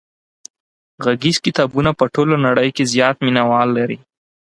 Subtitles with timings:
[1.03, 3.97] غږیز کتابونه په ټوله نړۍ کې زیات مینوال لري.